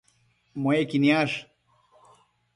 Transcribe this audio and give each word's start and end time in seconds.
Muequi 0.61 0.97
niash 1.03 1.37